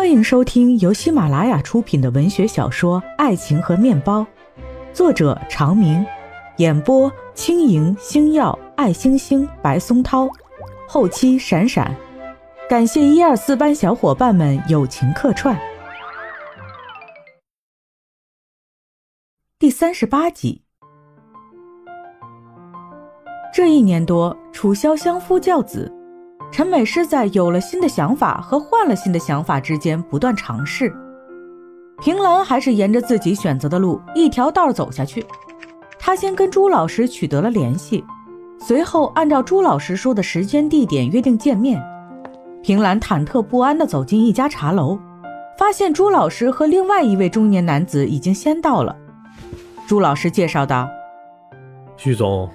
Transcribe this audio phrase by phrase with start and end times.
[0.00, 4.22] 欢迎收听由喜马拉雅出品的文学小说《爱情和面包》，
[4.94, 6.02] 作者长明，
[6.56, 10.26] 演播轻盈、星耀、爱星星、白松涛，
[10.88, 11.94] 后期闪闪。
[12.66, 15.54] 感谢一二四班小伙伴们友情客串。
[19.58, 20.62] 第三十八集。
[23.52, 25.94] 这一年多，楚萧相夫教子。
[26.52, 30.92] 陈美诗在有了新的想法和换了新的想法之间不断尝试。
[32.02, 35.24] 平兰还是沿着自己选择的路一条道走下去。
[35.98, 38.04] 她先跟朱老师取得了联系，
[38.58, 41.80] 随后按照朱老师说的时间地点约定见面。
[42.62, 44.98] 平兰忐忑不安地走进一家茶楼，
[45.56, 48.96] 发现朱老师和另外一位中年男子已经先到了。
[49.86, 50.88] 朱老师介绍道
[51.96, 52.48] ：“徐总，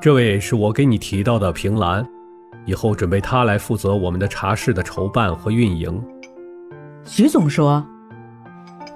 [0.00, 2.06] 这位是我给你提到的平兰。”
[2.64, 6.02] 以后准备他来负责我们的茶室的筹办和运营。
[7.04, 7.84] 徐总说：“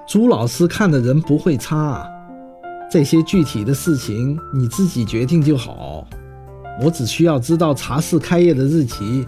[0.07, 2.09] 朱老师看的人不会差，
[2.91, 6.07] 这些具体的事情你自己决定就好。
[6.81, 9.27] 我只需要知道茶室开业的日期。”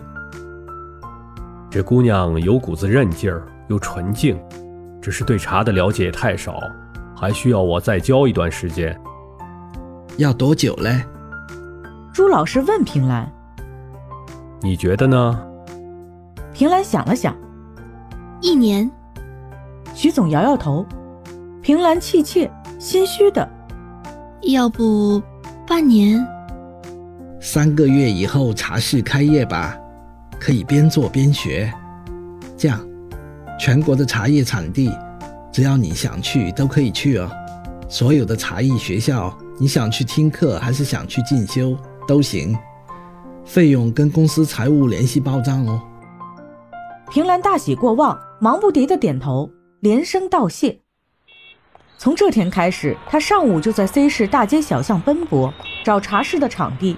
[1.68, 4.40] 这姑娘有股子韧劲儿，又纯净，
[5.02, 6.60] 只是对茶的了解太少，
[7.14, 8.98] 还需要我再教一段时间。
[10.16, 11.04] 要多久嘞？
[12.12, 13.30] 朱老师问平兰。
[14.60, 15.40] 你觉得呢？
[16.52, 17.36] 平兰想了想，
[18.40, 18.90] 一年。
[19.94, 20.84] 徐总摇摇头。
[21.62, 23.48] 平兰气怯，心虚的，
[24.42, 25.22] 要不
[25.66, 26.26] 半年？
[27.40, 29.76] 三个月以后茶室开业吧，
[30.40, 31.72] 可以边做边学。
[32.56, 32.80] 这样，
[33.60, 34.90] 全国的茶叶产地，
[35.52, 37.30] 只要你想去都可以去哦。
[37.88, 42.56] 所有的茶艺学校，你想去听课还是想去进修都行。
[43.48, 45.80] 费用跟公司财务联系报账哦。
[47.10, 50.80] 平兰大喜过望，忙不迭的点头，连声道谢。
[51.96, 55.52] 从这天开始，他上午就在 C 市大街小巷奔波，
[55.82, 56.94] 找茶室的场地；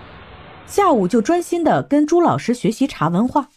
[0.66, 3.48] 下午就专心的跟朱老师学习茶文化。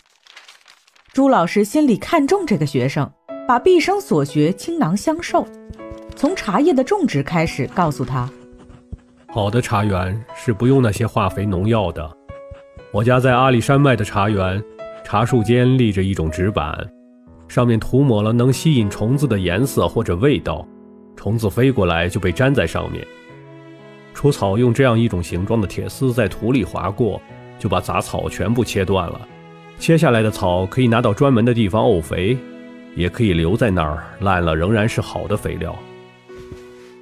[1.11, 3.11] 朱老师心里看重这个学生，
[3.47, 5.47] 把毕生所学倾囊相授，
[6.15, 8.29] 从茶叶的种植开始，告诉他：
[9.29, 12.17] 好的茶园是不用那些化肥农药的。
[12.93, 14.63] 我家在阿里山脉的茶园，
[15.03, 16.77] 茶树间立着一种纸板，
[17.47, 20.63] 上面涂抹了能吸引虫子的颜色或者味道，
[21.15, 23.03] 虫子飞过来就被粘在上面。
[24.13, 27.19] 除草用这样一种形状的铁丝在土里划过，
[27.57, 29.27] 就把杂草全部切断了。
[29.79, 32.37] 切下来的草可以拿到专门的地方沤肥，
[32.95, 35.75] 也可以留在那儿烂了仍然是好的肥料。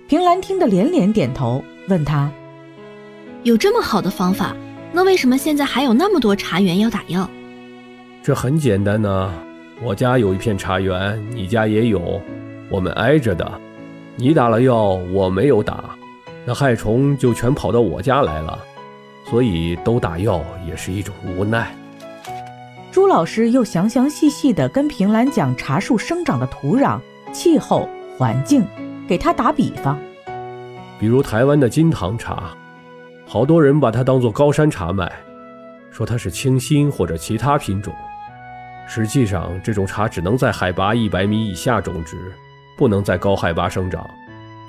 [0.07, 2.31] 平兰听得连连点头，问他
[3.43, 4.55] ：“有这么好的方法？”
[4.93, 7.29] 那为什么现在还有那么多茶园要打药？
[8.21, 9.33] 这很简单呢。
[9.81, 12.21] 我家有一片茶园，你家也有，
[12.69, 13.51] 我们挨着的。
[14.15, 15.95] 你打了药，我没有打，
[16.45, 18.59] 那害虫就全跑到我家来了。
[19.29, 21.73] 所以都打药也是一种无奈。
[22.91, 26.99] 朱老师又详详细细地跟平兰讲茶树生长的土壤、
[27.31, 27.87] 气候、
[28.17, 28.63] 环境，
[29.07, 29.97] 给他打比方，
[30.99, 32.55] 比如台湾的金堂茶。
[33.31, 35.09] 好多人把它当做高山茶卖，
[35.89, 37.93] 说它是清新或者其他品种。
[38.85, 42.17] 实际上，这种茶只能在海拔一百米以下种植，
[42.75, 44.05] 不能在高海拔生长，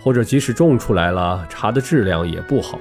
[0.00, 2.78] 或者即使种出来了，茶的质量也不好。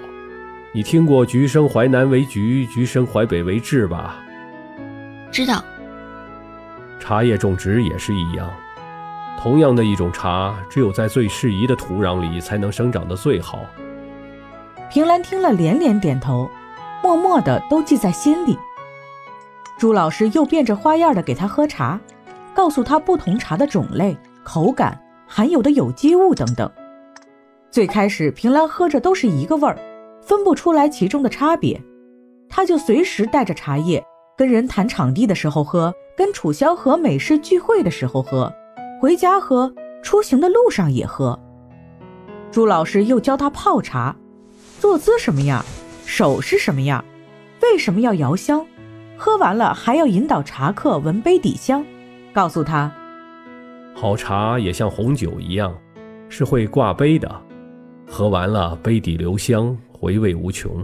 [0.71, 4.17] 你听过“橘生淮南为橘，橘生淮北为枳”吧？
[5.31, 5.63] 知道。
[6.99, 8.47] 茶叶种植也是一样，
[9.39, 13.65] 同样的一种茶，只有在最适宜的土壤里才能生长得最好。
[14.91, 16.49] 平兰听了连连点头，
[17.01, 18.59] 默默的都记在心里。
[19.77, 21.97] 朱老师又变着花样的给他喝茶，
[22.53, 26.69] 告诉他不同茶的种类、口感、含有的有机物等等。
[27.69, 29.79] 最开始平兰喝着都是一个味儿，
[30.21, 31.81] 分不出来其中的差别，
[32.49, 34.03] 他就随时带着茶叶，
[34.37, 38.51] 跟人谈场地的时候喝，跟楚萧和美式聚会的时候喝，
[38.99, 39.73] 回家喝，
[40.03, 41.39] 出行的路上也喝。
[42.51, 44.13] 朱老师又教他泡茶。
[44.81, 45.63] 坐姿什么样，
[46.07, 47.05] 手是什么样，
[47.61, 48.65] 为什么要摇香？
[49.15, 51.85] 喝完了还要引导茶客闻杯底香，
[52.33, 52.91] 告诉他，
[53.93, 55.79] 好茶也像红酒一样，
[56.29, 57.29] 是会挂杯的，
[58.09, 60.83] 喝完了杯底留香，回味无穷。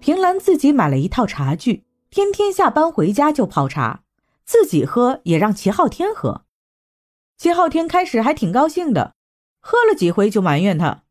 [0.00, 4.00] 平兰自己买了一套茶具，天天下班回家就泡茶，
[4.44, 6.42] 自己喝也让齐昊天喝。
[7.38, 9.14] 齐昊天开始还挺高兴的，
[9.60, 11.01] 喝了几回就埋怨他。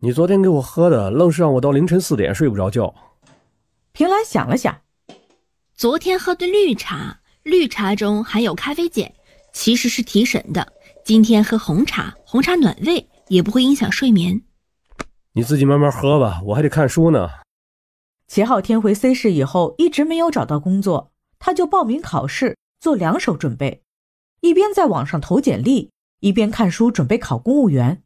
[0.00, 2.94] 你昨天给我喝的，愣是让我到凌晨四点睡不着觉。
[3.92, 4.82] 平兰想了想，
[5.74, 9.12] 昨天喝的绿茶，绿茶中含有咖啡碱，
[9.52, 10.72] 其实是提神的。
[11.04, 14.42] 今天喝红茶，红茶暖胃，也不会影响睡眠。
[15.32, 17.28] 你自己慢慢喝吧，我还得看书呢。
[18.26, 23.82] 齐昊天回 C 市以后，一直没有找到工作，他就报名考试，做两手准备，
[24.40, 25.90] 一边在网上投简历，
[26.20, 28.02] 一边看书准备考公务员。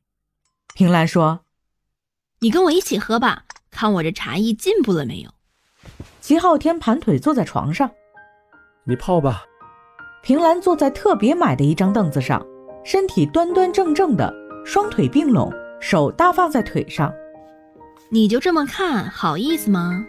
[0.75, 1.41] 平兰说
[2.41, 5.31] ：“你跟我一起喝吧，看我这茶艺进步了没有。”
[6.21, 7.91] 齐昊天盘腿坐在床上，
[8.85, 9.45] 你泡吧。
[10.23, 12.45] 平兰坐在特别买的一张凳子上。
[12.85, 14.33] 身体端端正正的，
[14.65, 17.13] 双腿并拢，手搭放在腿上。
[18.11, 20.07] 你就这么看好意思吗？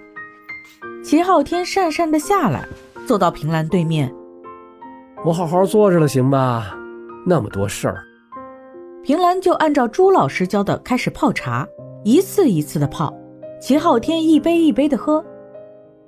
[1.03, 2.65] 齐昊天讪讪的下来，
[3.05, 4.13] 坐到平兰对面。
[5.25, 6.73] 我好好坐着了，行吧？
[7.25, 8.03] 那么多事儿。
[9.03, 11.67] 平兰就按照朱老师教的开始泡茶，
[12.03, 13.13] 一次一次的泡。
[13.59, 15.23] 齐昊天一杯一杯的喝。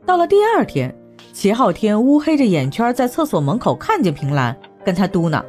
[0.05, 0.95] 到了第二天，
[1.33, 5.43] 齐昊天乌黑着眼圈在厕所门口看见平兰，跟他嘟囔。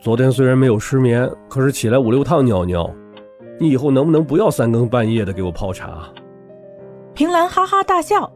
[0.00, 2.90] 昨天虽然没有失眠，可是起来五六趟尿尿。
[3.60, 6.08] 你以后能不能不要三更半夜的给我泡茶？
[7.14, 8.32] 平兰哈哈大笑，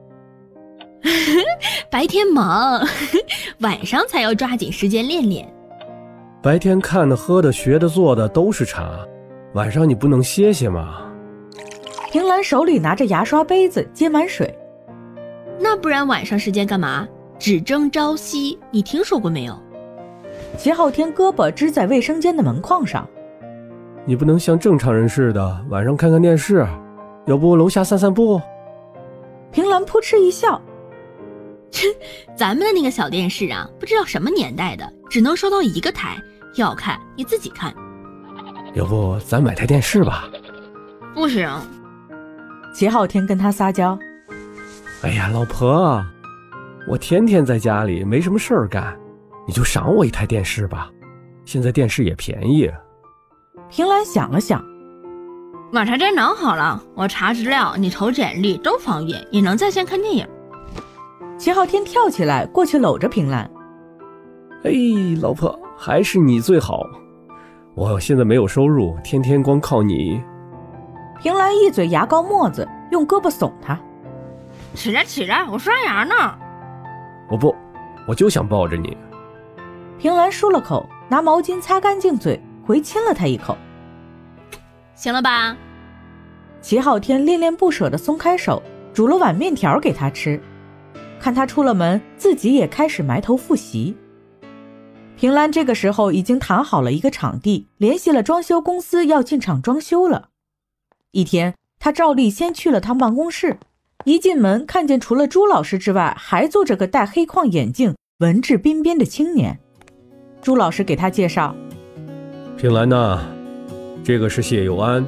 [1.90, 2.81] 白天忙，
[3.60, 5.52] 晚上才要抓紧时间练练。
[6.40, 9.05] 白天看的、喝的、学的、做的都是茶，
[9.54, 11.04] 晚上你不能歇歇吗？
[12.10, 14.56] 平兰手里拿着牙刷杯子接满水，
[15.58, 17.06] 那不然晚上时间干嘛？
[17.38, 19.58] 只争朝夕，你听说过没有？
[20.56, 23.08] 齐昊天胳膊支在卫生间的门框上。
[24.04, 26.66] 你不能像正常人似的晚上看看电视，
[27.26, 28.40] 要不楼下散散步？
[29.50, 30.60] 平兰扑哧一笑
[31.70, 31.86] ：“切，
[32.34, 36.16] 咱们的那个小电视啊，不知道什么年代的，只能收到一个台，
[36.56, 37.74] 要看你自己看。
[38.75, 40.29] 要不咱买台电视吧？”
[41.15, 41.49] 不行。
[42.75, 43.99] 齐昊天跟他撒娇
[45.03, 46.05] ：“哎呀，老婆，
[46.87, 48.97] 我天天在家里没什么事儿干。”
[49.49, 50.91] 你就赏我一台电视吧，
[51.47, 52.70] 现在电视也便宜。
[53.70, 54.62] 平兰想了想，
[55.73, 60.29] 买台电脑好了，我查资料，你投简历都方便，也能在线看电影。
[61.38, 63.50] 齐昊天跳起来过去搂着平兰，
[64.65, 64.70] 哎，
[65.23, 66.82] 老婆还是你最好。
[67.78, 70.20] 我现在没有收入，天天光靠你。
[71.22, 73.78] 平兰一嘴牙膏沫子，用胳膊耸他，
[74.75, 76.36] 起来起来，我刷牙呢。
[77.30, 77.54] 我不，
[78.08, 78.96] 我就想抱着你。
[79.96, 83.56] 平兰漱了口，拿毛巾擦干净嘴，回亲了他一口。
[84.96, 85.56] 行了吧？
[86.60, 88.60] 齐昊天恋恋不舍地松开手，
[88.92, 90.40] 煮了碗面条给他吃。
[91.20, 93.96] 看他出了门，自己也开始埋头复习。
[95.19, 100.29] 平兰这个时候已经谈好了一个场地，联系了装修公司，要进场装修了。
[101.11, 103.59] 一天，他照例先去了趟办公室，
[104.05, 109.59] 一进门看见除了朱老师之外，还坐着个戴黑框眼镜、文质彬彬的青年。
[110.41, 111.53] 朱老师给他介绍
[112.56, 113.19] ：“平兰呐，
[114.05, 115.05] 这个是谢友安，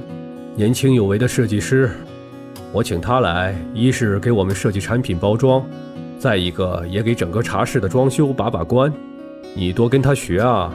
[0.57, 1.89] 年轻有为的设计师。
[2.73, 5.65] 我请他来，一是给我们设计产品包装，
[6.19, 8.93] 再一个也给整个茶室的装修把把关。
[9.55, 10.73] 你多跟他学啊。”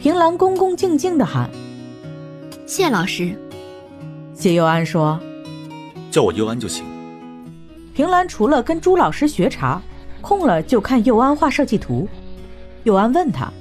[0.00, 1.50] 平兰恭恭敬敬地喊
[2.66, 3.36] ：“谢老师。”
[4.32, 5.18] 谢佑安说
[6.10, 6.84] ：“叫我佑安就行。”
[7.92, 9.82] 平兰除了跟朱老师学茶，
[10.20, 12.08] 空了就看佑安画设计图。
[12.84, 13.52] 佑安问他：“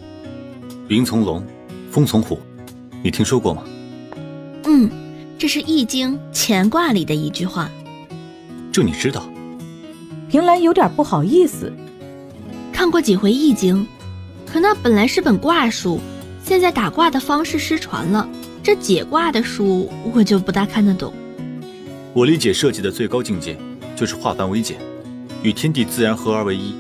[0.90, 1.44] 云从龙，
[1.90, 2.40] 风从虎，
[3.04, 3.64] 你听说过吗
[4.66, 4.92] ？”“嗯，
[5.40, 7.68] 这是《易经》乾卦里的一句话。
[8.72, 9.24] ”“这你知道？”
[10.30, 11.74] 平兰有点不好意思。
[12.78, 13.84] 看过几回《易经》，
[14.46, 16.00] 可那本来是本卦书，
[16.44, 18.30] 现在打卦的方式失传了，
[18.62, 21.12] 这解卦的书我就不大看得懂。
[22.14, 23.58] 我理解设计的最高境界，
[23.96, 24.78] 就是化繁为简，
[25.42, 26.76] 与天地自然合而为一。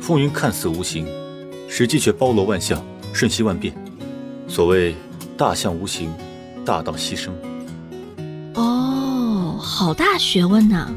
[0.00, 1.06] 风云看似无形。
[1.68, 2.82] 实际却包罗万象，
[3.12, 3.74] 瞬息万变。
[4.48, 4.94] 所谓
[5.36, 6.10] 大象无形，
[6.64, 7.28] 大道牺牲。
[8.54, 10.90] 哦，好大学问呐！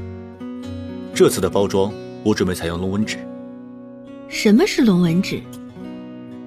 [1.13, 1.91] 这次的包装，
[2.23, 3.17] 我准备采用龙纹纸。
[4.31, 5.41] 什么是龙纹纸？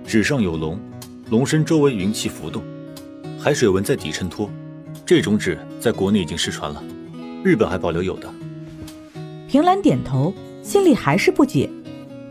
[0.07, 0.81] 纸上有龙，
[1.29, 2.62] 龙身周围云气浮动，
[3.38, 4.50] 海水纹在底衬托。
[5.05, 6.83] 这种纸在国内已经失传了，
[7.45, 8.29] 日本还保留有的。
[9.47, 11.69] 平兰点头，心里还是不解。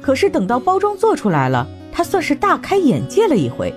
[0.02, 1.66] 可是等到包装做出来了。
[1.92, 3.72] 他算是大开眼界了一回。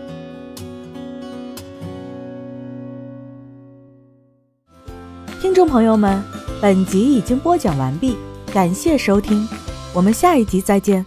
[5.39, 6.25] 听众朋友们，
[6.59, 8.17] 本集已经播讲完毕，
[8.51, 9.47] 感谢收听，
[9.93, 11.05] 我们下一集再见。